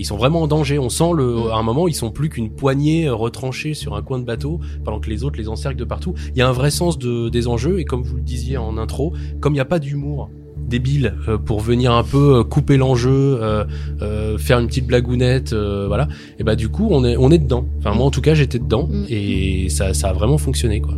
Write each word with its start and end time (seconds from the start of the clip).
ils 0.00 0.04
sont 0.04 0.16
vraiment 0.16 0.42
en 0.42 0.46
danger. 0.46 0.78
On 0.78 0.88
sent 0.88 1.12
le, 1.14 1.50
à 1.50 1.56
un 1.56 1.62
moment, 1.62 1.88
ils 1.88 1.94
sont 1.94 2.10
plus 2.10 2.28
qu'une 2.28 2.50
poignée 2.50 3.08
retranchée 3.08 3.74
sur 3.74 3.94
un 3.94 4.02
coin 4.02 4.18
de 4.18 4.24
bateau, 4.24 4.60
pendant 4.84 5.00
que 5.00 5.10
les 5.10 5.24
autres 5.24 5.38
les 5.38 5.48
encerclent 5.48 5.78
de 5.78 5.84
partout. 5.84 6.14
Il 6.34 6.38
y 6.38 6.42
a 6.42 6.48
un 6.48 6.52
vrai 6.52 6.70
sens 6.70 6.98
de, 6.98 7.28
des 7.28 7.46
enjeux, 7.46 7.78
et 7.80 7.84
comme 7.84 8.02
vous 8.02 8.16
le 8.16 8.22
disiez 8.22 8.56
en 8.56 8.76
intro, 8.78 9.12
comme 9.40 9.52
il 9.52 9.56
n'y 9.56 9.60
a 9.60 9.66
pas 9.66 9.78
d'humour 9.78 10.30
débile 10.70 11.14
euh, 11.28 11.36
pour 11.36 11.60
venir 11.60 11.92
un 11.92 12.04
peu 12.04 12.36
euh, 12.36 12.44
couper 12.44 12.78
l'enjeu, 12.78 13.38
euh, 13.42 14.38
faire 14.38 14.58
une 14.58 14.68
petite 14.68 14.86
blagounette, 14.86 15.52
voilà. 15.52 16.08
Et 16.38 16.44
bah 16.44 16.56
du 16.56 16.68
coup 16.70 16.88
on 16.90 17.04
est 17.04 17.16
on 17.18 17.30
est 17.30 17.38
dedans. 17.38 17.66
Enfin 17.78 17.92
moi 17.92 18.06
en 18.06 18.10
tout 18.10 18.22
cas 18.22 18.34
j'étais 18.34 18.58
dedans 18.58 18.86
mm. 18.86 19.04
et 19.10 19.68
ça 19.68 19.92
ça 19.92 20.10
a 20.10 20.12
vraiment 20.12 20.38
fonctionné 20.38 20.80
quoi. 20.80 20.94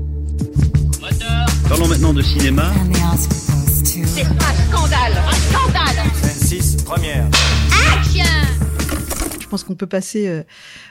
Parlons 1.69 1.89
maintenant 1.89 2.13
de 2.13 2.23
cinéma. 2.23 2.71
C'est 3.75 4.01
un 4.03 4.71
scandale, 4.71 5.13
un 5.27 5.33
scandale. 5.33 5.97
26 6.23 6.83
première. 6.85 7.27
Action. 7.95 8.72
Je 9.53 9.57
pense 9.59 9.65
qu'on 9.65 9.75
peut 9.75 9.87
passer 9.87 10.45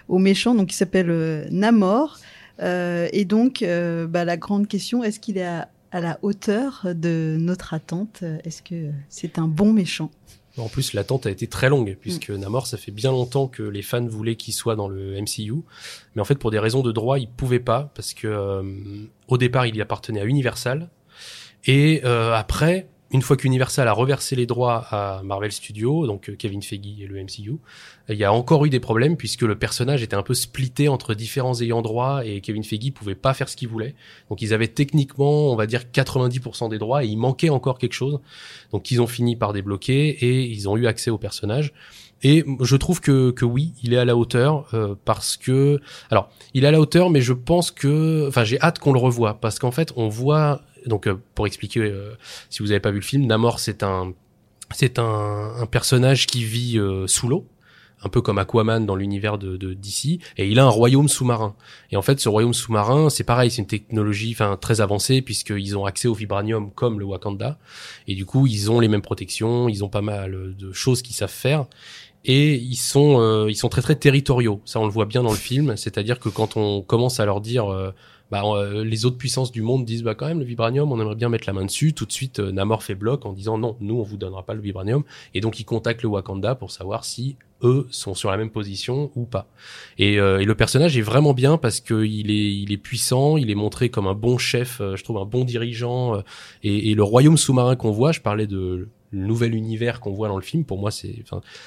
au 0.07 0.19
méchant 0.19 0.53
donc 0.53 0.71
il 0.71 0.75
s'appelle 0.75 1.47
Namor. 1.49 2.19
et 2.59 3.25
donc, 3.25 3.65
bah, 3.65 4.23
la 4.23 4.37
grande 4.37 4.67
question, 4.67 5.03
est-ce 5.03 5.19
qu'il 5.19 5.39
est 5.39 5.45
à 5.45 5.67
à 5.91 5.99
la 5.99 6.19
hauteur 6.21 6.85
de 6.85 7.37
notre 7.39 7.73
attente? 7.73 8.23
Est-ce 8.43 8.61
que 8.61 8.91
c'est 9.09 9.37
un 9.37 9.47
bon 9.47 9.73
méchant? 9.73 10.09
En 10.57 10.67
plus, 10.67 10.93
l'attente 10.93 11.25
a 11.25 11.31
été 11.31 11.47
très 11.47 11.69
longue, 11.69 11.97
puisque 11.99 12.29
mm. 12.29 12.37
Namor, 12.37 12.67
ça 12.67 12.77
fait 12.77 12.91
bien 12.91 13.11
longtemps 13.11 13.47
que 13.47 13.63
les 13.63 13.81
fans 13.81 14.05
voulaient 14.05 14.35
qu'il 14.35 14.53
soit 14.53 14.75
dans 14.75 14.89
le 14.89 15.19
MCU. 15.21 15.63
Mais 16.15 16.21
en 16.21 16.25
fait, 16.25 16.35
pour 16.35 16.51
des 16.51 16.59
raisons 16.59 16.81
de 16.81 16.91
droit, 16.91 17.19
il 17.19 17.29
pouvait 17.29 17.59
pas, 17.59 17.91
parce 17.95 18.13
que 18.13 18.27
euh, 18.27 18.63
au 19.27 19.37
départ, 19.37 19.65
il 19.65 19.75
y 19.75 19.81
appartenait 19.81 20.19
à 20.19 20.25
Universal. 20.25 20.89
Et 21.65 22.01
euh, 22.03 22.33
après, 22.33 22.89
une 23.11 23.21
fois 23.21 23.35
qu'Universal 23.35 23.87
a 23.87 23.93
reversé 23.93 24.35
les 24.35 24.45
droits 24.45 24.85
à 24.89 25.21
Marvel 25.23 25.51
Studios, 25.51 26.07
donc 26.07 26.29
euh, 26.29 26.35
Kevin 26.35 26.61
Feige 26.61 27.01
et 27.01 27.07
le 27.07 27.21
MCU, 27.21 27.57
il 28.09 28.17
y 28.17 28.23
a 28.23 28.33
encore 28.33 28.65
eu 28.65 28.69
des 28.69 28.79
problèmes 28.79 29.17
puisque 29.17 29.41
le 29.41 29.57
personnage 29.57 30.01
était 30.01 30.15
un 30.15 30.23
peu 30.23 30.33
splitté 30.33 30.87
entre 30.87 31.13
différents 31.13 31.59
ayants 31.61 31.81
droit 31.81 32.25
et 32.25 32.41
Kevin 32.41 32.63
Feige 32.63 32.91
pouvait 32.93 33.15
pas 33.15 33.33
faire 33.33 33.49
ce 33.49 33.55
qu'il 33.55 33.67
voulait. 33.67 33.95
Donc 34.29 34.41
ils 34.41 34.53
avaient 34.53 34.67
techniquement, 34.67 35.51
on 35.51 35.55
va 35.55 35.67
dire 35.67 35.83
90% 35.93 36.69
des 36.69 36.77
droits 36.77 37.03
et 37.03 37.07
il 37.07 37.17
manquait 37.17 37.49
encore 37.49 37.77
quelque 37.77 37.93
chose. 37.93 38.19
Donc 38.71 38.91
ils 38.91 39.01
ont 39.01 39.07
fini 39.07 39.35
par 39.35 39.53
débloquer 39.53 40.09
et 40.09 40.43
ils 40.43 40.69
ont 40.69 40.77
eu 40.77 40.87
accès 40.87 41.11
au 41.11 41.17
personnage. 41.17 41.73
Et 42.23 42.45
je 42.59 42.75
trouve 42.75 43.01
que, 43.01 43.33
oui, 43.43 43.73
il 43.81 43.93
est 43.93 43.97
à 43.97 44.05
la 44.05 44.15
hauteur 44.15 44.67
euh, 44.73 44.95
parce 45.05 45.37
que 45.37 45.79
alors 46.11 46.29
il 46.53 46.63
est 46.63 46.67
à 46.67 46.71
la 46.71 46.79
hauteur, 46.79 47.09
mais 47.09 47.21
je 47.21 47.33
pense 47.33 47.71
que 47.71 48.27
enfin 48.27 48.43
j'ai 48.43 48.61
hâte 48.61 48.79
qu'on 48.79 48.93
le 48.93 48.99
revoie 48.99 49.39
parce 49.39 49.57
qu'en 49.57 49.71
fait 49.71 49.91
on 49.95 50.07
voit 50.07 50.61
donc 50.85 51.07
euh, 51.07 51.15
pour 51.35 51.47
expliquer, 51.47 51.81
euh, 51.81 52.15
si 52.49 52.59
vous 52.59 52.69
n'avez 52.69 52.79
pas 52.79 52.91
vu 52.91 52.97
le 52.97 53.03
film, 53.03 53.25
Namor 53.25 53.59
c'est 53.59 53.83
un 53.83 54.13
c'est 54.73 54.99
un, 54.99 55.53
un, 55.59 55.65
personnage 55.65 56.27
qui 56.27 56.45
vit 56.45 56.79
euh, 56.79 57.05
sous 57.05 57.27
l'eau 57.27 57.45
un 58.03 58.09
peu 58.09 58.21
comme 58.21 58.39
Aquaman 58.39 58.83
dans 58.83 58.95
l'univers 58.95 59.37
de, 59.37 59.57
de 59.57 59.75
DC, 59.75 60.19
et 60.37 60.47
il 60.47 60.57
a 60.57 60.65
un 60.65 60.69
royaume 60.69 61.07
sous-marin. 61.07 61.55
Et 61.91 61.97
en 61.97 62.01
fait, 62.01 62.19
ce 62.19 62.29
royaume 62.29 62.53
sous-marin, 62.53 63.11
c'est 63.11 63.23
pareil, 63.23 63.51
c'est 63.51 63.61
une 63.61 63.67
technologie, 63.67 64.31
enfin 64.33 64.57
très 64.59 64.81
avancée 64.81 65.21
puisqu'ils 65.21 65.77
ont 65.77 65.85
accès 65.85 66.07
au 66.07 66.15
vibranium 66.15 66.71
comme 66.71 66.99
le 66.99 67.05
Wakanda, 67.05 67.59
et 68.07 68.15
du 68.15 68.25
coup, 68.25 68.47
ils 68.47 68.71
ont 68.71 68.79
les 68.79 68.87
mêmes 68.87 69.03
protections, 69.03 69.69
ils 69.69 69.83
ont 69.83 69.89
pas 69.89 70.01
mal 70.01 70.55
de 70.57 70.71
choses 70.71 71.03
qu'ils 71.03 71.15
savent 71.15 71.29
faire, 71.29 71.67
et 72.25 72.55
ils 72.55 72.75
sont 72.75 73.47
ils 73.47 73.55
sont 73.55 73.69
très 73.69 73.83
très 73.83 73.95
territoriaux. 73.95 74.61
Ça, 74.65 74.79
on 74.79 74.85
le 74.85 74.91
voit 74.91 75.05
bien 75.05 75.21
dans 75.21 75.29
le 75.31 75.37
film, 75.37 75.77
c'est-à-dire 75.77 76.19
que 76.19 76.29
quand 76.29 76.57
on 76.57 76.81
commence 76.81 77.19
à 77.19 77.25
leur 77.25 77.39
dire 77.39 77.93
bah, 78.31 78.43
euh, 78.45 78.85
les 78.85 79.05
autres 79.05 79.17
puissances 79.17 79.51
du 79.51 79.61
monde 79.61 79.83
disent 79.83 80.03
bah 80.03 80.15
quand 80.15 80.25
même 80.25 80.39
le 80.39 80.45
vibranium, 80.45 80.91
on 80.91 80.99
aimerait 80.99 81.15
bien 81.15 81.27
mettre 81.29 81.43
la 81.47 81.53
main 81.53 81.65
dessus. 81.65 81.93
Tout 81.93 82.05
de 82.05 82.11
suite, 82.13 82.39
euh, 82.39 82.51
Namor 82.51 82.81
fait 82.81 82.95
bloc 82.95 83.25
en 83.25 83.33
disant 83.33 83.57
non, 83.57 83.75
nous 83.81 83.99
on 83.99 84.03
vous 84.03 84.17
donnera 84.17 84.43
pas 84.43 84.53
le 84.53 84.61
vibranium. 84.61 85.03
Et 85.33 85.41
donc 85.41 85.59
ils 85.59 85.65
contactent 85.65 86.01
le 86.01 86.09
Wakanda 86.09 86.55
pour 86.55 86.71
savoir 86.71 87.03
si 87.03 87.35
eux 87.61 87.87
sont 87.91 88.15
sur 88.15 88.31
la 88.31 88.37
même 88.37 88.49
position 88.49 89.11
ou 89.15 89.25
pas. 89.25 89.47
Et, 89.97 90.19
euh, 90.19 90.39
et 90.39 90.45
le 90.45 90.55
personnage 90.55 90.97
est 90.97 91.01
vraiment 91.01 91.33
bien 91.33 91.57
parce 91.57 91.81
que 91.81 92.05
il 92.05 92.31
est 92.31 92.53
il 92.53 92.71
est 92.71 92.77
puissant, 92.77 93.35
il 93.35 93.51
est 93.51 93.55
montré 93.55 93.89
comme 93.89 94.07
un 94.07 94.15
bon 94.15 94.37
chef, 94.37 94.77
je 94.79 95.03
trouve 95.03 95.17
un 95.17 95.25
bon 95.25 95.43
dirigeant. 95.43 96.23
et, 96.63 96.91
et 96.91 96.95
le 96.95 97.03
royaume 97.03 97.37
sous-marin 97.37 97.75
qu'on 97.75 97.91
voit, 97.91 98.13
je 98.13 98.21
parlais 98.21 98.47
de 98.47 98.89
le 99.11 99.25
nouvel 99.25 99.53
univers 99.53 99.99
qu'on 99.99 100.13
voit 100.13 100.29
dans 100.29 100.37
le 100.37 100.41
film. 100.41 100.63
Pour 100.63 100.79
moi, 100.79 100.89
c'est 100.89 101.23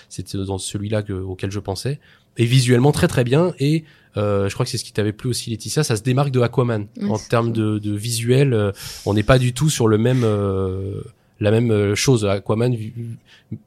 c'était 0.08 0.38
dans 0.38 0.58
celui-là 0.58 1.02
auquel 1.10 1.50
je 1.50 1.60
pensais. 1.60 2.00
Et 2.36 2.46
visuellement 2.46 2.90
très 2.90 3.06
très 3.06 3.22
bien 3.22 3.54
et 3.60 3.84
euh, 3.84 4.03
je 4.16 4.52
crois 4.52 4.64
que 4.64 4.70
c'est 4.70 4.78
ce 4.78 4.84
qui 4.84 4.92
t'avait 4.92 5.12
plu 5.12 5.28
aussi, 5.30 5.50
Laetitia. 5.50 5.84
Ça 5.84 5.96
se 5.96 6.02
démarque 6.02 6.30
de 6.30 6.40
Aquaman 6.40 6.86
en 7.08 7.18
termes 7.18 7.52
de, 7.52 7.78
de, 7.78 7.94
visuel. 7.94 8.52
Euh, 8.52 8.72
on 9.06 9.14
n'est 9.14 9.22
pas 9.22 9.38
du 9.38 9.52
tout 9.52 9.70
sur 9.70 9.88
le 9.88 9.98
même 9.98 10.22
euh, 10.24 11.00
la 11.40 11.50
même 11.50 11.70
euh, 11.70 11.94
chose. 11.94 12.24
Aquaman 12.24 12.76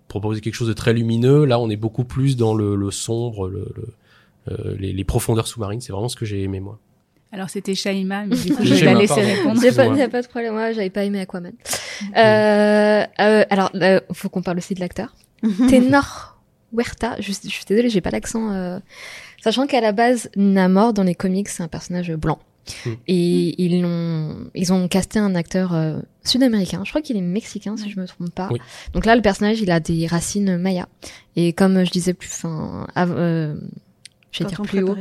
proposait 0.08 0.42
quelque 0.42 0.56
chose 0.56 0.70
de 0.70 0.74
très 0.74 0.94
lumineux. 0.94 1.46
Là, 1.46 1.60
on 1.60 1.70
est 1.70 1.76
beaucoup 1.76 2.04
plus 2.04 2.38
dans 2.38 2.56
le, 2.56 2.76
le 2.76 2.92
sombre, 2.92 3.50
le, 3.50 3.68
les, 4.78 4.94
les, 4.94 5.04
profondeurs 5.04 5.48
sous-marines. 5.48 5.82
C'est 5.82 5.92
vraiment 5.92 6.10
ce 6.10 6.16
que 6.16 6.26
j'ai 6.26 6.42
aimé 6.44 6.60
moi. 6.60 6.80
Alors 7.32 7.50
c'était 7.50 7.76
Shaima, 7.76 8.26
mais 8.26 8.36
du 8.36 8.54
coup 8.54 8.64
je 8.64 8.74
vais 8.74 8.86
la 8.86 8.94
laisser 8.94 9.22
répondre. 9.22 9.60
J'ai 9.62 9.72
pas, 9.72 10.08
pas 10.08 10.22
de 10.22 10.28
problème, 10.28 10.54
moi 10.54 10.72
j'avais 10.72 10.90
pas 10.90 11.04
aimé 11.04 11.20
Aquaman. 11.22 11.54
Euh, 12.16 13.04
euh, 13.20 13.44
alors, 13.50 13.72
euh, 13.74 14.00
faut 14.14 14.30
qu'on 14.30 14.44
parle 14.44 14.60
aussi 14.60 14.76
de 14.76 14.80
l'acteur. 14.80 15.16
Ténor 15.68 16.37
Huerta, 16.74 17.16
je, 17.20 17.32
je 17.32 17.50
suis 17.50 17.66
désolée, 17.66 17.90
j'ai 17.90 18.02
pas 18.02 18.12
l'accent. 18.12 18.52
Euh, 18.52 18.80
Sachant 19.42 19.68
qu'à 19.68 19.82
la 19.82 19.92
base, 19.92 20.30
Namor 20.36 20.94
dans 20.94 21.04
les 21.04 21.16
comics, 21.16 21.48
c'est 21.48 21.64
un 21.64 21.68
personnage 21.68 22.12
blanc. 22.14 22.40
Hmm. 22.86 22.94
Et 23.08 23.64
ils 23.64 23.86
ont, 23.86 24.50
ils 24.56 24.74
ont 24.74 24.88
casté 24.88 25.20
un 25.20 25.36
acteur 25.36 25.74
euh, 25.74 26.00
sud-américain. 26.24 26.82
Je 26.84 26.90
crois 26.90 27.02
qu'il 27.02 27.16
est 27.16 27.22
mexicain, 27.22 27.78
si 27.78 27.90
je 27.90 28.00
me 28.00 28.06
trompe 28.08 28.32
pas. 28.32 28.50
Donc 28.94 29.06
là, 29.06 29.16
le 29.16 29.22
personnage, 29.22 29.62
il 29.62 29.72
a 29.72 29.80
des 29.80 30.08
racines 30.08 30.58
mayas. 30.58 30.88
Et 31.36 31.54
comme 31.54 31.86
je 31.86 31.92
disais 31.92 32.14
plus, 32.14 32.28
enfin, 32.28 32.88
euh, 32.98 33.56
je 34.32 34.44
vais 34.44 34.50
dire 34.50 34.62
plus 34.64 34.84
haut. 34.84 34.98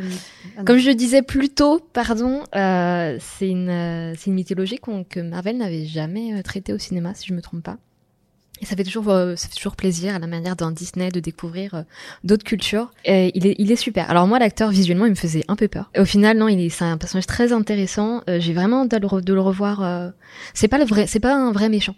Ah 0.59 0.63
comme 0.65 0.79
je 0.79 0.91
disais 0.91 1.23
plus 1.23 1.49
tôt, 1.49 1.81
pardon, 1.93 2.45
euh, 2.55 3.19
c'est 3.21 3.49
une, 3.49 3.69
euh, 3.69 4.15
c'est 4.17 4.27
une 4.27 4.35
mythologie 4.35 4.79
que 5.11 5.21
Marvel 5.21 5.57
n'avait 5.57 5.87
jamais 5.87 6.41
traitée 6.43 6.73
au 6.73 6.79
cinéma, 6.79 7.15
si 7.15 7.27
je 7.27 7.35
me 7.35 7.43
trompe 7.43 7.65
pas. 7.65 7.79
Et 8.63 8.65
ça 8.65 8.75
fait 8.75 8.85
toujours, 8.85 9.11
euh, 9.11 9.37
ça 9.37 9.49
fait 9.49 9.55
toujours 9.55 9.77
plaisir 9.77 10.15
à 10.15 10.19
la 10.19 10.27
manière 10.27 10.57
d'un 10.57 10.71
Disney 10.71 11.11
de 11.11 11.21
découvrir 11.21 11.75
euh, 11.75 11.83
d'autres 12.25 12.45
cultures. 12.45 12.91
Et 13.05 13.31
il 13.35 13.47
est, 13.47 13.55
il 13.59 13.71
est 13.71 13.77
super. 13.77 14.11
Alors 14.11 14.27
moi, 14.27 14.39
l'acteur 14.39 14.71
visuellement, 14.71 15.05
il 15.05 15.11
me 15.11 15.17
faisait 15.17 15.45
un 15.49 15.57
peu 15.57 15.69
peur. 15.69 15.91
Et 15.95 16.01
au 16.01 16.05
final, 16.05 16.39
non, 16.39 16.49
il 16.49 16.61
est, 16.61 16.71
c'est 16.71 16.85
un 16.85 16.97
personnage 16.97 17.27
très 17.27 17.53
intéressant. 17.53 18.23
Euh, 18.29 18.41
j'ai 18.41 18.55
vraiment 18.55 18.87
de 18.87 18.97
le, 18.97 19.21
de 19.21 19.35
le 19.35 19.41
revoir. 19.41 20.13
c'est 20.55 20.69
pas 20.69 20.79
le 20.79 20.85
vrai, 20.85 21.07
c'est 21.07 21.21
pas 21.21 21.35
un 21.35 21.53
vrai 21.53 21.69
méchant. 21.69 21.95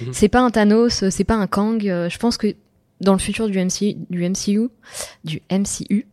Mhm. 0.00 0.12
C'est 0.12 0.28
pas 0.28 0.40
un 0.40 0.50
Thanos, 0.50 1.08
c'est 1.08 1.24
pas 1.24 1.34
un 1.34 1.46
Kang. 1.46 1.82
je 1.82 2.18
pense 2.18 2.36
que 2.36 2.54
dans 3.00 3.12
le 3.12 3.18
futur 3.18 3.48
du 3.48 3.58
MCU, 3.58 3.96
du 4.10 4.28
MCU, 4.28 4.68
du 5.24 5.42
MCU, 5.50 6.06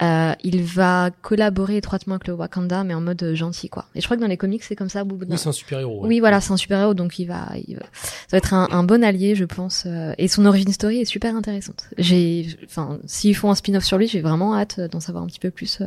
euh, 0.00 0.32
il 0.44 0.62
va 0.62 1.10
collaborer 1.22 1.76
étroitement 1.76 2.14
avec 2.14 2.28
le 2.28 2.34
Wakanda, 2.34 2.84
mais 2.84 2.94
en 2.94 3.00
mode 3.00 3.22
euh, 3.22 3.34
gentil, 3.34 3.68
quoi. 3.68 3.86
Et 3.94 4.00
je 4.00 4.06
crois 4.06 4.16
que 4.16 4.22
dans 4.22 4.28
les 4.28 4.36
comics, 4.36 4.62
c'est 4.62 4.76
comme 4.76 4.88
ça. 4.88 5.04
oui, 5.04 5.26
c'est 5.36 5.48
un 5.48 5.52
super 5.52 5.80
héros. 5.80 6.06
Oui, 6.06 6.20
voilà, 6.20 6.40
c'est 6.40 6.52
un 6.52 6.56
super 6.56 6.78
héros, 6.80 6.94
donc 6.94 7.18
il 7.18 7.26
va, 7.26 7.48
il 7.66 7.74
va... 7.76 7.82
ça 7.92 8.26
va 8.32 8.38
être 8.38 8.54
un, 8.54 8.68
un, 8.70 8.84
bon 8.84 9.02
allié, 9.02 9.34
je 9.34 9.44
pense. 9.44 9.84
Euh, 9.86 10.12
et 10.16 10.28
son 10.28 10.46
origin 10.46 10.72
story 10.72 11.00
est 11.00 11.04
super 11.04 11.34
intéressante. 11.34 11.88
J'ai, 11.98 12.46
enfin, 12.64 12.98
s'ils 13.06 13.34
font 13.34 13.50
un 13.50 13.56
spin-off 13.56 13.84
sur 13.84 13.98
lui, 13.98 14.06
j'ai 14.06 14.20
vraiment 14.20 14.56
hâte 14.56 14.80
d'en 14.80 15.00
savoir 15.00 15.24
un 15.24 15.26
petit 15.26 15.40
peu 15.40 15.50
plus 15.50 15.82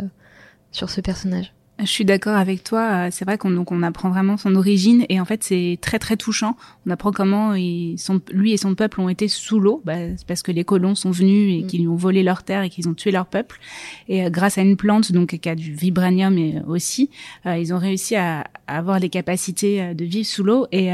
sur 0.72 0.90
ce 0.90 1.00
personnage. 1.00 1.54
Je 1.80 1.88
suis 1.88 2.06
d'accord 2.06 2.36
avec 2.36 2.64
toi. 2.64 3.10
C'est 3.10 3.26
vrai 3.26 3.40
qu'on 3.40 3.50
donc 3.50 3.72
on 3.72 3.82
apprend 3.82 4.10
vraiment 4.10 4.38
son 4.38 4.56
origine 4.56 5.06
et 5.10 5.20
en 5.20 5.26
fait 5.26 5.44
c'est 5.44 5.80
très 5.82 5.98
très 5.98 6.16
touchant. 6.16 6.56
On 6.86 6.92
apprend 6.92 7.12
comment 7.12 7.56
ils 7.56 7.98
sont, 7.98 8.22
lui 8.32 8.54
et 8.54 8.58
son 8.58 8.76
peuple 8.76 9.02
ont 9.02 9.10
été 9.10 9.28
sous 9.28 9.60
l'eau 9.60 9.82
bah, 9.84 9.96
parce 10.28 10.44
que 10.44 10.52
les 10.52 10.64
colons 10.64 10.94
sont 10.94 11.10
venus 11.10 11.60
et 11.60 11.64
mm. 11.64 11.68
qu'ils 11.68 11.82
lui 11.82 11.88
ont 11.88 11.96
volé 11.96 12.22
leur 12.22 12.44
terre 12.44 12.62
et 12.62 12.70
qu'ils 12.70 12.88
ont 12.88 12.94
tué 12.94 13.10
leur 13.10 13.26
peuple. 13.26 13.60
Et 14.08 14.24
euh, 14.24 14.30
grâce 14.30 14.60
à 14.60 14.62
une 14.62 14.78
plante 14.78 15.12
donc 15.12 15.36
qui 15.38 15.50
a 15.50 15.56
du 15.56 15.74
vibranium 15.74 16.38
et, 16.38 16.62
aussi, 16.68 17.10
euh, 17.48 17.58
ils 17.58 17.74
ont 17.74 17.80
réussi 17.80 18.16
à, 18.16 18.46
avoir 18.68 19.00
les 19.00 19.10
capacités 19.10 19.82
euh, 19.82 19.94
de 19.94 20.06
vivre 20.06 20.28
sous 20.28 20.44
l'eau 20.44 20.68
et, 20.72 20.90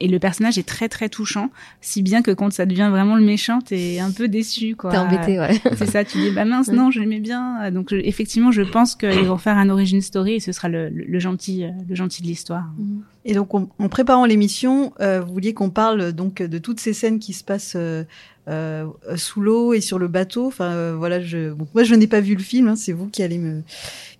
et 0.00 0.08
le 0.08 0.18
personnage 0.18 0.58
est 0.58 0.66
très 0.66 0.88
très 0.88 1.08
touchant, 1.08 1.50
si 1.80 2.02
bien 2.02 2.22
que 2.22 2.30
quand 2.30 2.52
ça 2.52 2.66
devient 2.66 2.88
vraiment 2.90 3.16
le 3.16 3.24
méchant, 3.24 3.60
t'es 3.60 3.98
un 3.98 4.10
peu 4.10 4.28
déçu 4.28 4.76
quoi. 4.76 4.90
T'es 4.90 4.98
embêté 4.98 5.38
ouais. 5.38 5.60
C'est 5.76 5.86
ça, 5.86 6.04
tu 6.04 6.18
dis 6.18 6.30
bah 6.30 6.44
mince 6.44 6.68
non 6.68 6.90
je 6.90 7.00
l'aimais 7.00 7.20
bien. 7.20 7.70
Donc 7.70 7.92
effectivement 7.92 8.50
je 8.50 8.62
pense 8.62 8.94
qu'ils 8.94 9.26
vont 9.26 9.38
faire 9.38 9.56
un 9.56 9.68
origin 9.68 10.00
story 10.00 10.34
et 10.34 10.40
ce 10.40 10.52
sera 10.52 10.68
le, 10.68 10.88
le, 10.88 11.18
gentil, 11.18 11.64
euh, 11.64 11.70
le 11.88 11.94
gentil 11.94 12.22
de 12.22 12.26
l'histoire. 12.26 12.64
Mhm. 12.78 13.02
Et 13.24 13.34
donc, 13.34 13.54
en 13.54 13.88
préparant 13.88 14.24
l'émission, 14.24 14.92
euh, 15.00 15.20
vous 15.20 15.32
vouliez 15.32 15.54
qu'on 15.54 15.70
parle 15.70 16.12
donc 16.12 16.42
de 16.42 16.58
toutes 16.58 16.80
ces 16.80 16.92
scènes 16.92 17.20
qui 17.20 17.32
se 17.32 17.44
passent 17.44 17.76
euh, 17.76 18.02
euh 18.48 18.84
sous 19.14 19.40
l'eau 19.40 19.74
et 19.74 19.80
sur 19.80 20.00
le 20.00 20.08
bateau. 20.08 20.48
Enfin, 20.48 20.92
voilà, 20.94 21.20
je, 21.20 21.54
moi, 21.72 21.84
je 21.84 21.94
n'ai 21.94 22.08
pas 22.08 22.20
vu 22.20 22.34
le 22.34 22.42
film. 22.42 22.66
Hein, 22.66 22.74
c'est 22.74 22.92
vous 22.92 23.06
qui 23.06 23.22
allez 23.22 23.38
me, 23.38 23.62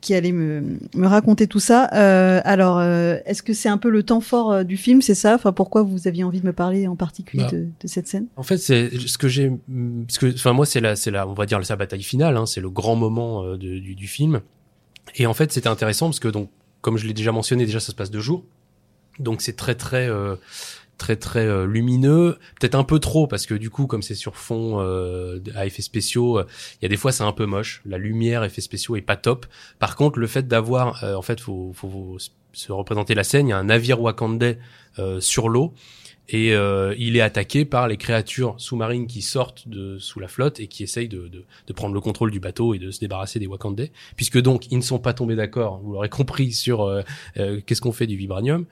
qui 0.03 0.15
allez 0.15 0.33
me, 0.33 0.79
me 0.95 1.07
raconter 1.07 1.47
tout 1.47 1.61
ça. 1.61 1.85
alors, 1.85 2.83
est-ce 2.83 3.43
que 3.43 3.55
c'est 3.55 3.71
un 3.71 3.79
peu 3.79 3.89
le 3.89 4.03
temps 4.03 4.21
fort 4.21 4.65
du 4.65 4.77
film, 4.77 5.01
c'est 5.01 5.15
ça? 5.15 5.35
Enfin, 5.35 5.53
pourquoi 5.53 5.83
vous 5.83 6.07
aviez 6.07 6.25
envie 6.25 6.41
de 6.41 6.47
me 6.47 6.53
parler 6.53 6.87
en 6.87 6.97
particulier 6.97 7.45
bah, 7.45 7.51
de, 7.51 7.69
de, 7.81 7.87
cette 7.87 8.09
scène? 8.09 8.27
En 8.37 8.43
fait, 8.43 8.59
c'est 8.59 8.91
ce 8.99 9.17
que 9.17 9.29
j'ai, 9.29 9.51
ce 10.09 10.19
que, 10.19 10.35
enfin, 10.35 10.53
moi, 10.53 10.67
c'est 10.67 10.81
la, 10.81 10.97
c'est 10.97 11.11
la, 11.11 11.27
on 11.27 11.33
va 11.33 11.47
dire 11.47 11.65
sa 11.65 11.77
bataille 11.77 12.03
finale. 12.03 12.37
Hein, 12.37 12.45
c'est 12.45 12.61
le 12.61 12.69
grand 12.69 12.97
moment 12.97 13.45
de, 13.53 13.57
du, 13.57 13.95
du 13.95 14.07
film. 14.07 14.43
Et 15.17 15.27
en 15.27 15.35
fait, 15.35 15.53
c'était 15.53 15.69
intéressant 15.69 16.07
parce 16.07 16.21
que 16.21 16.29
donc, 16.29 16.51
comme 16.81 16.99
je 16.99 17.07
l'ai 17.07 17.15
déjà 17.15 17.33
mentionné, 17.33 17.65
déjà 17.65 17.81
ça 17.81 17.93
se 17.93 17.97
passe 17.97 18.11
deux 18.11 18.21
jours. 18.21 18.45
Donc 19.19 19.43
c'est 19.43 19.57
très 19.57 19.75
très 19.75 20.09
euh, 20.09 20.37
très 20.99 21.17
très 21.17 21.47
euh, 21.47 21.67
lumineux, 21.67 22.39
peut-être 22.61 22.75
un 22.75 22.85
peu 22.85 22.99
trop 22.99 23.27
parce 23.27 23.47
que 23.47 23.55
du 23.55 23.71
coup 23.71 23.87
comme 23.87 24.03
c'est 24.03 24.15
sur 24.15 24.37
fond 24.37 24.81
euh, 24.81 25.41
à 25.55 25.67
effets 25.67 25.83
spéciaux, 25.83 26.39
euh, 26.39 26.47
il 26.81 26.85
y 26.85 26.87
a 26.87 26.89
des 26.89 26.97
fois 26.97 27.13
c'est 27.13 27.25
un 27.25 27.33
peu 27.33 27.47
moche. 27.47 27.83
La 27.85 27.99
lumière, 27.99 28.45
effets 28.45 28.61
spéciaux 28.61 28.97
est 28.97 29.03
pas 29.03 29.17
top. 29.17 29.47
Par 29.79 29.97
contre, 29.97 30.19
le 30.19 30.27
fait 30.27 30.47
d'avoir, 30.47 31.03
en 31.05 31.23
fait, 31.23 31.41
faut, 31.41 31.73
faut, 31.75 32.19
se 32.53 32.73
représenter 32.73 33.15
la 33.15 33.25
scène. 33.25 33.49
Il 33.49 33.51
y 33.51 33.55
a 33.55 33.59
un 33.59 33.65
navire 33.65 34.01
wakandais 34.01 34.59
sur 35.21 35.49
l'eau 35.49 35.73
et 36.29 36.53
il 36.99 37.17
est 37.17 37.21
attaqué 37.21 37.65
par 37.65 37.89
les 37.89 37.97
créatures 37.97 38.55
sous-marines 38.59 39.07
qui 39.07 39.23
sortent 39.23 39.69
de 39.69 39.99
sous 39.99 40.21
la 40.21 40.29
flotte 40.29 40.61
et 40.61 40.67
qui 40.67 40.83
essayent 40.83 41.09
de, 41.09 41.29
de, 41.29 41.45
de, 41.67 41.73
prendre 41.73 41.95
le 41.95 42.01
contrôle 42.01 42.31
du 42.31 42.41
bateau 42.41 42.75
et 42.75 42.79
de 42.79 42.91
se 42.91 43.01
débarrasser 43.01 43.39
des 43.39 43.47
Wakandais, 43.47 43.91
puisque 44.17 44.41
donc 44.41 44.71
ils 44.71 44.77
ne 44.77 44.83
sont 44.83 44.99
pas 44.99 45.15
tombés 45.15 45.35
d'accord, 45.37 45.81
vous 45.83 45.93
l'aurez 45.93 46.11
compris 46.11 46.53
sur 46.53 47.03
qu'est-ce 47.35 47.81
qu'on 47.81 47.93
fait 47.93 48.07
du 48.07 48.17
vibranium. 48.17 48.67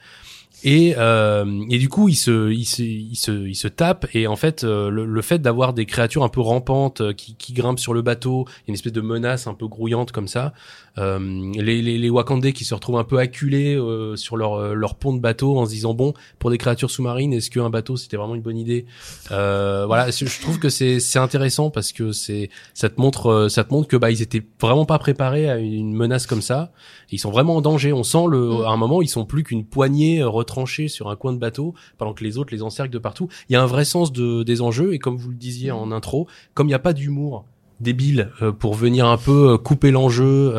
Et, 0.63 0.95
euh, 0.99 1.65
et 1.71 1.79
du 1.79 1.89
coup, 1.89 2.09
il 2.09 2.17
se, 2.17 2.51
il 2.51 2.65
se, 2.65 2.83
il 2.83 3.17
se, 3.17 3.49
il 3.49 3.55
se 3.55 3.69
tape. 3.69 4.07
Et 4.15 4.27
en 4.27 4.37
fait, 4.37 4.65
euh, 4.65 4.91
le, 4.91 5.07
le, 5.07 5.23
fait 5.23 5.39
d'avoir 5.39 5.73
des 5.73 5.87
créatures 5.87 6.23
un 6.23 6.29
peu 6.29 6.41
rampantes 6.41 7.01
euh, 7.01 7.13
qui, 7.13 7.35
qui 7.35 7.55
grimpent 7.55 7.79
sur 7.79 7.95
le 7.95 8.03
bateau, 8.03 8.47
une 8.69 8.75
espèce 8.75 8.93
de 8.93 9.01
menace 9.01 9.47
un 9.47 9.55
peu 9.55 9.69
grouillante 9.69 10.13
comme 10.13 10.29
ça. 10.29 10.53
Euh, 10.99 11.19
les, 11.55 11.81
les, 11.81 11.97
les 11.99 12.11
Wakandais 12.11 12.53
qui 12.53 12.65
se 12.65 12.75
retrouvent 12.75 12.99
un 12.99 13.05
peu 13.05 13.19
acculés 13.19 13.70
euh, 13.75 14.17
sur 14.17 14.37
leur, 14.37 14.75
leur 14.75 14.97
pont 14.97 15.15
de 15.15 15.21
bateau 15.21 15.59
en 15.59 15.67
se 15.67 15.71
disant 15.71 15.95
bon, 15.95 16.15
pour 16.39 16.51
des 16.51 16.59
créatures 16.59 16.91
sous-marines, 16.91 17.33
est-ce 17.33 17.51
qu'un 17.51 17.71
bateau 17.71 17.97
c'était 17.97 18.17
vraiment 18.17 18.35
une 18.35 18.43
bonne 18.43 18.59
idée? 18.59 18.87
Voilà, 19.29 20.11
je 20.11 20.41
trouve 20.41 20.59
que 20.59 20.69
c'est, 20.69 21.01
c'est 21.01 21.19
intéressant 21.19 21.71
parce 21.71 21.93
que 21.93 22.13
c'est, 22.13 22.51
ça 22.75 22.89
te 22.89 23.01
montre, 23.01 23.49
ça 23.49 23.65
te 23.65 23.73
montre 23.73 23.89
que 23.89 23.97
bah 23.97 24.11
ils 24.11 24.23
étaient 24.23 24.43
vraiment 24.61 24.85
pas 24.85 24.99
préparés 24.99 25.49
à 25.49 25.59
une 25.59 25.95
menace 25.95 26.27
comme 26.27 26.43
ça. 26.43 26.73
ils 27.11 27.19
sont 27.19 27.31
vraiment 27.31 27.57
en 27.57 27.61
danger. 27.61 27.93
On 27.93 28.03
sent 28.03 28.27
le, 28.29 28.49
mm. 28.49 28.65
à 28.65 28.71
un 28.71 28.77
moment, 28.77 29.03
ils 29.03 29.09
sont 29.09 29.25
plus 29.25 29.45
qu'une 29.45 29.65
poignée 29.65 30.23
tranché 30.45 30.89
sur 30.89 31.09
un 31.11 31.17
coin 31.17 31.33
de 31.33 31.39
bateau 31.39 31.75
pendant 31.99 32.15
que 32.15 32.25
les 32.25 32.39
autres 32.39 32.53
les 32.53 32.63
encerclent 32.63 32.93
de 32.93 32.99
partout. 32.99 33.29
Il 33.49 33.53
y 33.53 33.57
a 33.57 33.63
un 33.63 33.67
vrai 33.67 33.85
sens 33.85 34.13
de, 34.13 34.43
des 34.43 34.63
enjeux 34.63 34.95
et 34.95 34.99
comme 34.99 35.17
vous 35.17 35.31
le 35.31 35.37
disiez 35.37 35.71
en 35.71 35.93
intro, 35.93 36.27
comme 36.55 36.67
il 36.67 36.71
n'y 36.71 36.75
a 36.75 36.81
pas 36.81 36.93
d'humour 36.93 37.45
débile 37.81 38.31
euh, 38.43 38.53
pour 38.53 38.75
venir 38.75 39.07
un 39.07 39.17
peu 39.17 39.53
euh, 39.53 39.59
couper 39.59 39.91
l'enjeu, 39.91 40.53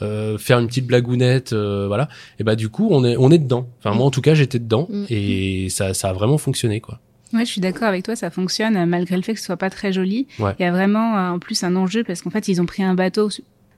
euh, 0.00 0.38
faire 0.38 0.58
une 0.58 0.66
petite 0.66 0.86
blagounette, 0.86 1.54
voilà. 1.54 2.08
Et 2.38 2.44
bah 2.44 2.56
du 2.56 2.68
coup 2.68 2.88
on 2.90 3.04
est 3.04 3.16
on 3.16 3.30
est 3.30 3.38
dedans. 3.38 3.68
Enfin 3.78 3.94
moi 3.94 4.06
en 4.06 4.10
tout 4.10 4.22
cas 4.22 4.34
j'étais 4.34 4.58
dedans 4.58 4.88
mm. 4.90 5.04
et 5.10 5.68
ça 5.70 5.94
ça 5.94 6.10
a 6.10 6.12
vraiment 6.12 6.38
fonctionné 6.38 6.80
quoi. 6.80 7.00
Ouais, 7.32 7.44
je 7.44 7.50
suis 7.50 7.60
d'accord 7.60 7.88
avec 7.88 8.04
toi, 8.04 8.14
ça 8.14 8.30
fonctionne 8.30 8.86
malgré 8.86 9.16
le 9.16 9.22
fait 9.22 9.34
que 9.34 9.40
ce 9.40 9.46
soit 9.46 9.56
pas 9.56 9.70
très 9.70 9.92
joli. 9.92 10.28
Il 10.38 10.54
y 10.60 10.64
a 10.64 10.70
vraiment 10.70 11.32
en 11.32 11.38
plus 11.38 11.64
un 11.64 11.74
enjeu 11.76 12.04
parce 12.04 12.22
qu'en 12.22 12.30
fait 12.30 12.48
ils 12.48 12.60
ont 12.60 12.66
pris 12.66 12.82
un 12.82 12.94
bateau 12.94 13.30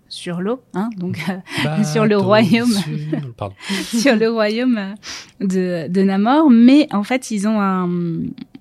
sur 0.09 0.41
l'eau, 0.41 0.61
hein, 0.75 0.89
donc 0.97 1.19
euh, 1.29 1.85
sur 1.93 2.07
le 2.07 2.17
royaume, 2.17 2.73
sur, 3.85 4.17
le 4.17 4.31
royaume 4.31 4.95
de, 5.41 5.87
de 5.89 6.03
Namor, 6.03 6.51
mais 6.51 6.89
en 6.93 7.03
fait 7.03 7.31
ils 7.31 7.47
ont 7.47 7.61
un 7.61 7.89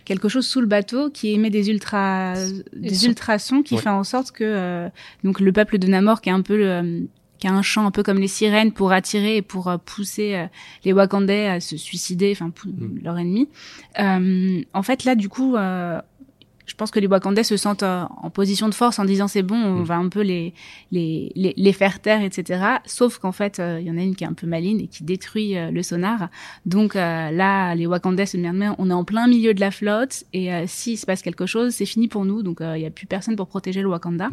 quelque 0.08 0.30
chose 0.30 0.48
sous 0.48 0.62
le 0.62 0.68
bateau 0.68 1.10
qui 1.10 1.34
émet 1.34 1.50
des 1.50 1.70
ultra 1.70 2.34
des 2.72 3.06
ultrasons 3.06 3.62
qui 3.62 3.78
fait 3.78 3.90
en 3.90 4.06
sorte 4.06 4.32
que 4.32 4.46
euh, 4.46 4.88
donc 5.26 5.42
le 5.42 5.52
peuple 5.52 5.80
de 5.80 5.88
Namor 5.88 6.22
qui 6.22 6.30
est 6.30 6.32
un 6.32 6.42
peu 6.42 6.56
le, 6.56 7.10
qui 7.40 7.48
a 7.48 7.52
un 7.52 7.62
chant 7.62 7.86
un 7.86 7.92
peu 7.92 8.04
comme 8.04 8.18
les 8.18 8.30
sirènes 8.30 8.72
pour 8.72 8.94
attirer 8.94 9.36
et 9.36 9.42
pour 9.42 9.68
euh, 9.68 9.76
pousser 9.78 10.48
les 10.86 10.94
Wakandais 10.94 11.50
à 11.50 11.60
se 11.60 11.76
suicider, 11.76 12.32
enfin 12.32 12.54
mm. 12.66 13.00
leur 13.04 13.18
ennemi. 13.20 13.50
en 13.98 14.84
fait 14.84 15.04
là 15.04 15.16
du 15.16 15.28
coup 15.28 15.58
je 16.68 16.76
pense 16.76 16.92
que 16.92 17.00
les 17.00 17.08
Wakandais 17.08 17.44
se 17.44 17.58
sentent 17.58 17.84
euh, 17.84 18.04
en 18.22 18.30
position 18.30 18.68
de 18.68 18.74
force 18.74 19.00
en 19.00 19.06
disant 19.06 19.28
c'est 19.28 19.42
bon, 19.42 19.56
on 19.56 19.80
mm. 19.80 19.84
va 19.84 19.96
un 19.96 20.10
peu 20.10 20.22
les, 20.22 20.54
les, 20.92 21.32
les, 21.36 21.74
faire 21.74 22.00
taire, 22.02 22.22
etc. 22.22 22.62
Sauf 22.86 23.18
qu'en 23.18 23.32
fait, 23.32 23.58
il 23.58 23.62
euh, 23.62 23.80
y 23.80 23.90
en 23.90 23.98
a 23.98 24.02
une 24.02 24.16
qui 24.16 24.26
est 24.26 24.28
un 24.28 24.34
peu 24.34 24.46
maligne 24.46 24.82
et 24.82 24.88
qui 24.88 25.04
détruit 25.04 25.58
euh, 25.58 25.72
le 25.72 25.82
sonar. 25.82 26.30
Donc 26.66 26.94
là, 26.94 27.74
les 27.74 27.88
Wakandais 27.88 28.26
se 28.26 28.38
disent 28.38 28.52
mais 28.54 28.68
on 28.78 28.90
est 28.90 28.94
en 28.94 29.06
plein 29.06 29.28
milieu 29.28 29.54
de 29.54 29.62
la 29.62 29.72
flotte 29.72 30.26
et 30.34 30.50
s'il 30.68 30.98
se 30.98 31.06
passe 31.06 31.22
quelque 31.22 31.46
chose, 31.46 31.74
c'est 31.74 31.86
fini 31.86 32.08
pour 32.08 32.26
nous. 32.26 32.44
Donc 32.44 32.58
il 32.60 32.80
n'y 32.80 32.86
a 32.86 32.92
plus 32.92 33.08
personne 33.08 33.36
pour 33.36 33.48
protéger 33.48 33.82
le 33.82 33.88
Wakanda. 33.88 34.30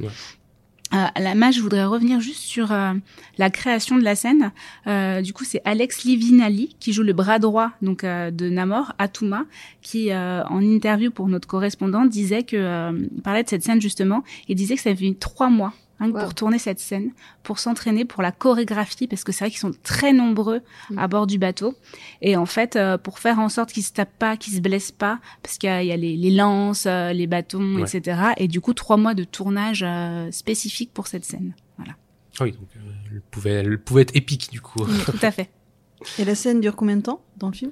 Euh, 0.93 1.07
là, 1.19 1.51
je 1.51 1.61
voudrais 1.61 1.85
revenir 1.85 2.21
juste 2.21 2.41
sur 2.41 2.71
euh, 2.71 2.93
la 3.39 3.51
création 3.51 3.97
de 3.97 4.03
la 4.03 4.15
scène. 4.15 4.53
Euh, 4.87 5.23
du 5.23 5.33
coup, 5.33 5.45
c'est 5.45 5.63
Alex 5.65 6.05
Livinali 6.05 6.77
qui 6.79 6.93
joue 6.93 7.03
le 7.03 7.13
bras 7.13 7.39
droit 7.39 7.71
donc 7.83 8.05
euh, 8.05 8.31
de 8.31 8.49
Namor, 8.49 8.93
Atuma, 8.99 9.45
qui 9.83 10.13
en 10.15 10.61
interview 10.61 11.11
pour 11.11 11.29
notre 11.29 11.49
correspondant 11.49 12.05
disait 12.05 12.43
que 12.43 12.93
parlait 13.23 13.43
de 13.43 13.49
cette 13.49 13.63
scène 13.63 13.81
justement 13.81 14.23
et 14.49 14.55
disait 14.55 14.77
que 14.77 14.81
ça 14.81 14.95
fait 14.95 15.17
trois 15.19 15.51
mois 15.51 15.73
Hein, 16.01 16.11
pour 16.11 16.35
tourner 16.35 16.59
cette 16.59 16.81
scène, 16.81 17.13
pour 17.45 17.61
s'entraîner 17.61 18.05
pour 18.05 18.21
la 18.21 18.33
chorégraphie, 18.33 19.07
parce 19.07 19.23
que 19.23 19.31
c'est 19.31 19.45
vrai 19.45 19.51
qu'ils 19.51 19.61
sont 19.61 19.71
très 19.85 20.13
nombreux 20.13 20.61
mm. 20.91 20.99
à 20.99 21.07
bord 21.07 21.29
du 21.29 21.39
bateau. 21.39 21.77
Et 22.21 22.37
en 22.37 22.47
fait, 22.47 22.75
euh, 22.75 22.99
pour 22.99 23.21
faire 23.21 23.39
en 23.39 23.49
sorte 23.49 23.73
qu'ils 23.73 23.85
se 23.85 23.93
tapent 23.93 24.19
pas, 24.19 24.37
qu'ils 24.37 24.55
se 24.55 24.61
blessent 24.61 24.91
pas, 24.91 25.21
parce 25.43 25.57
qu'il 25.57 25.69
y, 25.69 25.93
a 25.93 25.97
les, 25.97 26.17
les 26.17 26.31
lances, 26.33 26.87
euh, 26.87 27.13
les 27.13 27.29
bâtons, 27.29 27.79
etc. 27.79 28.21
Et 28.39 28.49
du 28.49 28.61
coup, 28.61 28.75
trois 28.75 28.97
mois 28.97 29.15
de 29.15 29.23
tournage 29.23 29.85
euh, 29.87 30.33
spécifique 30.33 30.93
pour 30.93 31.07
cette 31.07 31.25
scène. 31.25 31.55
Voilà. 31.77 31.93
Ah 32.41 32.45
oui, 32.45 32.53
donc 32.53 32.69
elle 33.13 33.21
pouvait, 33.31 33.53
elle 33.53 33.79
pouvait 33.79 34.03
être 34.03 34.17
épique 34.17 34.51
du 34.51 34.61
coup. 34.61 34.85
tout 34.85 35.19
à 35.23 35.31
fait. 35.31 35.51
Et 36.19 36.25
la 36.25 36.35
scène 36.35 36.61
dure 36.61 36.75
combien 36.75 36.97
de 36.97 37.03
temps 37.03 37.23
dans 37.37 37.49
le 37.49 37.55
film? 37.55 37.71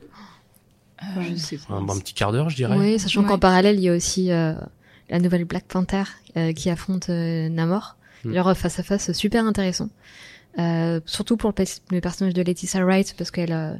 Je 1.20 1.34
sais 1.34 1.58
pas. 1.58 1.74
Un, 1.74 1.98
petit 1.98 2.14
quart 2.14 2.30
d'heure, 2.30 2.48
je 2.48 2.54
dirais. 2.54 2.78
Oui, 2.78 3.00
sachant 3.00 3.24
qu'en 3.24 3.38
parallèle, 3.38 3.76
il 3.76 3.82
y 3.82 3.88
a 3.88 3.96
aussi 3.96 4.28
la 4.28 5.18
nouvelle 5.18 5.44
Black 5.44 5.64
Panther 5.64 6.04
qui 6.54 6.70
affronte 6.70 7.08
Namor. 7.08 7.96
Mm. 8.24 8.32
Leur 8.32 8.56
face 8.56 8.78
à 8.78 8.82
face 8.82 9.12
super 9.12 9.44
intéressant. 9.44 9.88
Euh, 10.58 11.00
surtout 11.06 11.36
pour 11.36 11.52
le, 11.90 12.00
personnage 12.00 12.34
de 12.34 12.42
Laetitia 12.42 12.84
Wright 12.84 13.14
parce 13.16 13.30
qu'elle 13.30 13.52
euh, 13.52 13.72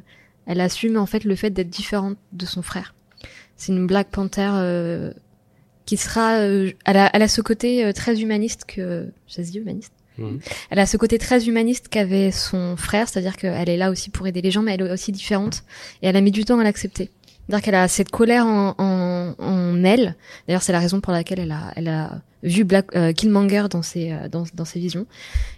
elle 0.45 0.61
assume 0.61 0.97
en 0.97 1.05
fait 1.05 1.23
le 1.23 1.35
fait 1.35 1.49
d'être 1.49 1.69
différente 1.69 2.17
de 2.31 2.45
son 2.45 2.61
frère. 2.61 2.93
C'est 3.55 3.71
une 3.71 3.87
Black 3.87 4.09
Panther 4.09 4.49
euh, 4.53 5.13
qui 5.85 5.97
sera, 5.97 6.39
euh, 6.39 6.71
elle 6.85 6.97
a, 6.97 7.09
elle, 7.13 7.21
a, 7.21 7.27
ce 7.27 7.41
côté 7.41 7.85
euh, 7.85 7.93
très 7.93 8.21
humaniste 8.21 8.65
que, 8.65 9.09
j'ai 9.27 9.43
dit 9.43 9.59
humaniste. 9.59 9.93
Mm. 10.17 10.37
Elle 10.69 10.79
a 10.79 10.85
ce 10.85 10.97
côté 10.97 11.17
très 11.17 11.47
humaniste 11.47 11.87
qu'avait 11.87 12.31
son 12.31 12.75
frère, 12.75 13.07
c'est-à-dire 13.07 13.37
qu'elle 13.37 13.69
est 13.69 13.77
là 13.77 13.89
aussi 13.89 14.09
pour 14.09 14.27
aider 14.27 14.41
les 14.41 14.51
gens, 14.51 14.61
mais 14.61 14.73
elle 14.73 14.81
est 14.81 14.91
aussi 14.91 15.11
différente 15.11 15.63
et 16.01 16.07
elle 16.07 16.15
a 16.15 16.21
mis 16.21 16.31
du 16.31 16.45
temps 16.45 16.59
à 16.59 16.63
l'accepter. 16.63 17.09
C'est-à-dire 17.47 17.63
qu'elle 17.63 17.75
a 17.75 17.87
cette 17.87 18.09
colère 18.09 18.45
en, 18.45 18.73
en, 18.77 19.35
en 19.37 19.83
elle. 19.83 20.15
D'ailleurs, 20.47 20.61
c'est 20.61 20.71
la 20.71 20.79
raison 20.79 21.01
pour 21.01 21.11
laquelle 21.11 21.39
elle 21.39 21.51
a, 21.51 21.73
elle 21.75 21.89
a 21.89 22.21
vu 22.41 22.63
Black 22.63 22.95
euh, 22.95 23.11
Killmonger 23.11 23.65
dans 23.69 23.81
ses 23.81 24.11
euh, 24.11 24.29
dans, 24.29 24.45
dans 24.53 24.65
ses 24.65 24.79
visions. 24.79 25.05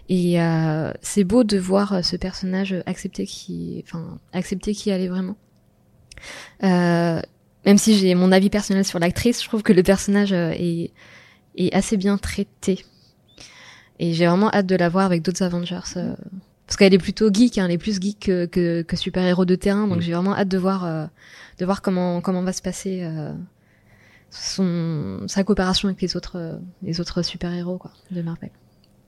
Et 0.08 0.40
euh, 0.40 0.92
c'est 1.00 1.24
beau 1.24 1.44
de 1.44 1.58
voir 1.58 1.92
euh, 1.92 2.02
ce 2.02 2.16
personnage 2.16 2.74
accepter 2.86 3.26
qui, 3.26 3.84
enfin, 3.86 4.18
accepter 4.32 4.74
qui 4.74 4.90
elle 4.90 5.00
est 5.00 5.08
vraiment. 5.08 5.36
Euh, 6.64 7.20
même 7.64 7.78
si 7.78 7.96
j'ai 7.96 8.14
mon 8.14 8.32
avis 8.32 8.50
personnel 8.50 8.84
sur 8.84 8.98
l'actrice, 8.98 9.42
je 9.42 9.48
trouve 9.48 9.62
que 9.62 9.72
le 9.72 9.82
personnage 9.82 10.32
est 10.32 10.92
est 11.56 11.74
assez 11.74 11.96
bien 11.96 12.18
traité. 12.18 12.84
Et 13.98 14.12
j'ai 14.12 14.26
vraiment 14.26 14.50
hâte 14.52 14.66
de 14.66 14.76
la 14.76 14.88
voir 14.88 15.06
avec 15.06 15.22
d'autres 15.22 15.42
Avengers. 15.42 15.80
Parce 16.66 16.76
qu'elle 16.76 16.94
est 16.94 16.98
plutôt 16.98 17.32
geek, 17.32 17.58
hein, 17.58 17.66
elle 17.66 17.72
est 17.72 17.78
plus 17.78 18.00
geek 18.00 18.18
que, 18.20 18.46
que, 18.46 18.82
que 18.82 18.96
super-héros 18.96 19.44
de 19.44 19.54
terrain, 19.54 19.86
donc 19.86 19.98
mm. 19.98 20.02
j'ai 20.02 20.12
vraiment 20.12 20.34
hâte 20.34 20.48
de 20.48 20.58
voir 20.58 21.08
de 21.58 21.64
voir 21.64 21.82
comment 21.82 22.20
comment 22.20 22.42
va 22.42 22.52
se 22.52 22.62
passer 22.62 23.00
euh, 23.02 23.32
son 24.30 25.20
sa 25.26 25.44
coopération 25.44 25.88
avec 25.88 26.00
les 26.02 26.16
autres 26.16 26.60
les 26.82 27.00
autres 27.00 27.22
super 27.22 27.52
héros 27.52 27.78
quoi 27.78 27.92
de 28.10 28.22
Marvel. 28.22 28.50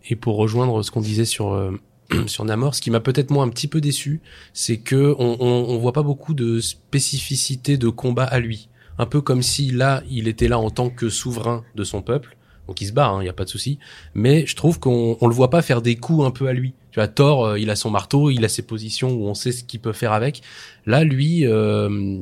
Et 0.09 0.17
pour 0.17 0.37
rejoindre 0.37 0.83
ce 0.83 0.91
qu'on 0.91 1.01
disait 1.01 1.25
sur 1.25 1.53
euh, 1.53 1.73
sur 2.27 2.45
Namor, 2.45 2.75
ce 2.75 2.81
qui 2.81 2.91
m'a 2.91 3.01
peut-être 3.01 3.31
moi 3.31 3.45
un 3.45 3.49
petit 3.49 3.69
peu 3.69 3.81
déçu, 3.81 4.21
c'est 4.53 4.79
que 4.79 5.15
on, 5.19 5.37
on, 5.41 5.75
on, 5.75 5.79
voit 5.79 5.93
pas 5.93 6.03
beaucoup 6.03 6.35
de 6.35 6.61
spécificité 6.61 7.77
de 7.77 7.89
combat 7.89 8.25
à 8.25 8.39
lui. 8.39 8.69
Un 8.99 9.07
peu 9.07 9.21
comme 9.21 9.43
si 9.43 9.71
là, 9.71 10.03
il 10.11 10.27
était 10.27 10.49
là 10.49 10.59
en 10.59 10.71
tant 10.71 10.91
que 10.91 11.09
souverain 11.09 11.65
de 11.75 11.85
son 11.85 12.03
peuple. 12.03 12.37
Donc 12.69 12.81
il 12.81 12.87
se 12.87 12.93
bat, 12.93 13.11
il 13.17 13.21
hein, 13.21 13.25
y 13.25 13.29
a 13.29 13.33
pas 13.33 13.45
de 13.45 13.49
souci. 13.49 13.79
Mais 14.15 14.47
je 14.47 14.55
trouve 14.55 14.79
qu'on 14.79 15.17
on 15.21 15.27
le 15.27 15.35
voit 15.35 15.51
pas 15.51 15.63
faire 15.63 15.83
des 15.83 15.97
coups 15.97 16.25
un 16.25 16.31
peu 16.31 16.47
à 16.47 16.53
lui. 16.53 16.75
Tu 16.91 17.01
vois, 17.01 17.09
Thor, 17.09 17.45
euh, 17.45 17.59
il 17.59 17.71
a 17.71 17.77
son 17.77 17.91
marteau, 17.91 18.31
il 18.31 18.45
a 18.45 18.49
ses 18.49 18.63
positions 18.63 19.11
où 19.11 19.27
on 19.27 19.35
sait 19.35 19.53
ce 19.53 19.65
qu'il 19.65 19.81
peut 19.81 19.93
faire 19.93 20.13
avec. 20.13 20.43
Là, 20.87 21.03
lui, 21.03 21.47
euh, 21.47 22.19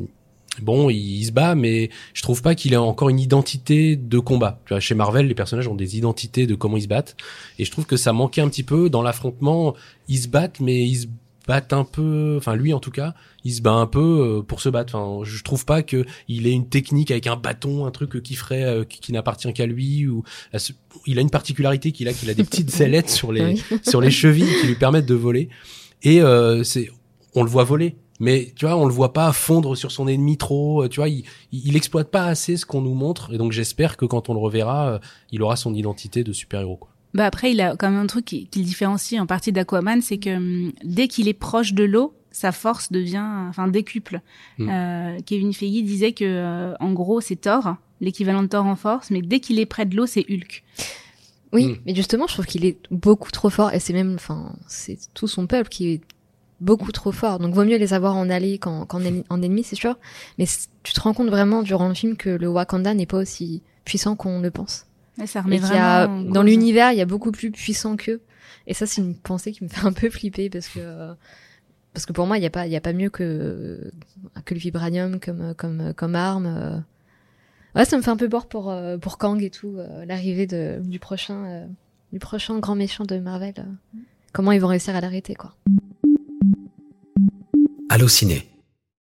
bon, 0.62 0.88
il, 0.88 1.25
se 1.25 1.33
bat, 1.33 1.55
mais 1.55 1.91
je 2.15 2.23
trouve 2.23 2.43
pas 2.43 2.55
qu'il 2.55 2.73
ait 2.73 2.76
encore 2.76 3.09
une 3.09 3.21
identité 3.21 3.97
de 3.97 4.19
combat. 4.19 4.61
Tu 4.67 4.75
vois, 4.75 4.81
chez 4.81 4.95
Marvel, 4.95 5.26
les 5.26 5.35
personnages 5.35 5.69
ont 5.69 5.75
des 5.75 5.99
identités 5.99 6.47
de 6.47 6.55
comment 6.55 6.76
ils 6.76 6.83
se 6.83 6.88
battent, 6.88 7.17
et 7.59 7.65
je 7.65 7.71
trouve 7.71 7.87
que 7.87 7.97
ça 7.97 8.12
manquait 8.12 8.41
un 8.41 8.49
petit 8.49 8.62
peu 8.62 8.88
dans 8.88 9.03
l'affrontement. 9.03 9.75
Ils 10.09 10.19
se 10.19 10.29
battent, 10.29 10.61
mais 10.61 10.85
ils 10.85 10.97
se 10.97 11.07
battent 11.47 11.73
un 11.73 11.85
peu, 11.85 12.35
enfin 12.37 12.55
lui 12.55 12.73
en 12.73 12.81
tout 12.81 12.91
cas, 12.91 13.15
il 13.45 13.55
se 13.55 13.62
bat 13.62 13.73
un 13.73 13.87
peu 13.87 14.00
euh, 14.38 14.43
pour 14.43 14.61
se 14.61 14.69
battre. 14.69 14.95
Enfin, 14.95 15.25
je 15.25 15.43
trouve 15.43 15.65
pas 15.65 15.83
que 15.83 16.05
il 16.29 16.47
ait 16.47 16.53
une 16.53 16.69
technique 16.69 17.11
avec 17.11 17.26
un 17.26 17.37
bâton, 17.37 17.87
un 17.87 17.91
truc 17.91 18.23
qui 18.23 18.35
ferait, 18.35 18.65
euh, 18.65 18.85
qui, 18.85 19.12
n'appartient 19.12 19.53
qu'à 19.53 19.67
lui. 19.67 20.07
Ou 20.07 20.25
il 21.07 21.19
a 21.19 21.23
une 21.23 21.31
particularité 21.31 21.93
qu'il 21.93 22.09
a, 22.09 22.12
qu'il 22.12 22.29
a 22.31 22.35
des 22.35 22.45
petites 22.45 22.81
ailettes 22.81 23.11
sur 23.11 23.33
les 23.33 23.57
sur 23.83 24.00
les 24.00 24.11
chevilles 24.11 24.53
qui 24.61 24.67
lui 24.67 24.75
permettent 24.75 25.07
de 25.07 25.15
voler. 25.15 25.49
Et 26.03 26.21
euh, 26.21 26.62
c'est, 26.65 26.91
on 27.35 27.43
le 27.43 27.50
voit 27.50 27.65
voler 27.65 27.97
mais 28.19 28.55
tu 28.57 28.65
vois 28.65 28.76
on 28.76 28.87
le 28.87 28.93
voit 28.95 29.12
pas 29.12 29.31
fondre 29.33 29.76
sur 29.76 29.91
son 29.91 30.09
ennemi 30.09 30.38
trop 30.38 30.83
euh, 30.83 30.88
tu 30.88 31.00
vois 31.00 31.09
il, 31.11 31.25
il 31.53 31.76
exploite 31.76 32.11
pas 32.11 32.25
assez 32.25 32.57
ce 32.57 32.65
qu'on 32.65 32.81
nous 32.81 32.95
montre 32.95 33.31
et 33.35 33.37
donc 33.37 33.53
j'espère 33.53 33.99
que 33.99 34.07
quand 34.07 34.31
on 34.31 34.33
le 34.33 34.41
reverra 34.41 35.00
il 35.33 35.43
aura 35.43 35.57
son 35.57 35.75
identité 35.75 36.25
de 36.25 36.33
super 36.33 36.62
héros 36.62 36.79
quoi 36.79 36.96
bah 37.15 37.27
après 37.27 37.53
il 37.53 37.61
a 37.61 37.77
quand 37.77 37.91
même 37.91 38.01
un 38.01 38.07
truc 38.07 38.25
qui, 38.25 38.47
qui 38.47 38.59
le 38.61 38.65
différencie 38.65 39.21
en 39.21 39.27
partie 39.27 39.53
d'Aquaman 39.53 40.03
c'est 40.03 40.19
que 40.19 40.37
hum, 40.37 40.73
dès 40.85 41.09
qu'il 41.09 41.29
est 41.29 41.35
proche 41.35 41.73
de 41.73 41.85
l'eau 41.85 42.15
sa 42.37 42.53
force 42.53 42.93
devient, 42.93 43.25
enfin, 43.49 43.67
décuple. 43.67 44.21
Mm. 44.59 44.69
Euh, 44.71 45.19
Kevin 45.25 45.55
Feige 45.55 45.83
disait 45.85 46.13
que, 46.13 46.25
euh, 46.27 46.75
en 46.81 46.93
gros, 46.93 47.23
c'est 47.23 47.37
Thor, 47.37 47.77
l'équivalent 48.03 48.43
de 48.43 48.49
Thor 48.49 48.67
en 48.67 48.77
force, 48.77 49.11
mais 49.11 49.23
dès 49.23 49.41
qu'il 49.41 49.59
est 49.59 49.65
près 49.65 49.87
de 49.87 49.97
l'eau, 49.97 50.05
c'est 50.05 50.27
Hulk. 50.29 50.63
Oui, 51.55 51.69
Mm. 51.69 51.77
mais 51.87 51.95
justement, 51.95 52.27
je 52.27 52.35
trouve 52.35 52.45
qu'il 52.45 52.67
est 52.67 52.77
beaucoup 52.91 53.31
trop 53.31 53.49
fort 53.49 53.73
et 53.73 53.81
c'est 53.81 53.95
même, 53.95 54.17
enfin, 54.17 54.55
c'est 54.67 54.99
tout 55.15 55.29
son 55.29 55.47
peuple 55.47 55.71
qui 55.71 55.93
est 55.93 56.01
beaucoup 56.61 56.93
trop 56.93 57.11
fort. 57.11 57.39
Donc, 57.39 57.55
vaut 57.55 57.65
mieux 57.65 57.79
les 57.79 57.95
avoir 57.95 58.17
en 58.17 58.29
allié 58.29 58.59
qu'en 58.59 58.83
en, 58.83 59.01
en 59.31 59.43
ennemi, 59.43 59.63
c'est 59.63 59.75
sûr. 59.77 59.97
Mais 60.37 60.45
tu 60.83 60.93
te 60.93 61.01
rends 61.01 61.15
compte 61.15 61.31
vraiment 61.31 61.63
durant 61.63 61.89
le 61.89 61.95
film 61.95 62.19
que 62.19 62.29
le 62.29 62.49
Wakanda 62.49 62.93
n'est 62.93 63.07
pas 63.07 63.17
aussi 63.19 63.63
puissant 63.87 64.15
qu'on 64.15 64.41
le 64.41 64.51
pense. 64.51 64.85
Ouais, 65.18 65.26
ça 65.26 65.42
remet 65.42 65.56
Et 65.56 65.62
a, 65.62 66.06
vraiment 66.06 66.28
en 66.28 66.32
dans 66.32 66.42
l'univers, 66.42 66.92
il 66.92 66.99
y 66.99 67.02
a 67.02 67.06
beaucoup 67.06 67.32
plus 67.32 67.50
puissant 67.50 67.96
qu'eux. 67.96 68.20
Et 68.66 68.75
ça, 68.75 68.87
c'est 68.87 69.00
une 69.00 69.14
pensée 69.14 69.52
qui 69.52 69.64
me 69.64 69.68
fait 69.68 69.87
un 69.87 69.92
peu 69.92 70.11
flipper 70.11 70.50
parce 70.50 70.68
que, 70.68 70.80
euh, 70.80 71.14
parce 71.94 72.04
que 72.06 72.12
pour 72.12 72.26
moi, 72.26 72.37
il 72.37 72.40
n'y 72.40 72.46
a 72.46 72.50
pas, 72.50 72.66
il 72.66 72.73
y 72.73 72.76
a 72.76 72.80
pas 72.80 72.92
mieux 72.92 73.11
que, 73.11 73.90
que 74.44 74.54
le 74.54 74.61
vibranium 74.61 75.20
comme, 75.20 75.54
comme, 75.54 75.94
comme 75.94 76.14
arme. 76.14 76.85
Ouais, 77.76 77.85
ça 77.85 77.99
me 77.99 78.02
fait 78.02 78.11
un 78.11 78.16
peu 78.16 78.28
peur 78.28 78.46
pour, 78.46 78.75
pour 79.02 79.18
Kang 79.18 79.42
et 79.42 79.50
tout, 79.50 79.76
euh, 79.76 80.06
l'arrivée 80.06 80.46
de, 80.46 80.80
du 80.82 80.99
prochain, 80.99 81.44
euh, 81.44 81.66
du 82.11 82.18
prochain 82.18 82.58
grand 82.58 82.75
méchant 82.75 83.04
de 83.04 83.18
Marvel. 83.18 83.52
Comment 84.32 84.52
ils 84.52 84.61
vont 84.61 84.68
réussir 84.68 84.96
à 84.96 85.02
l'arrêter, 85.02 85.35
quoi. 85.35 85.54
Allociné, 87.90 88.49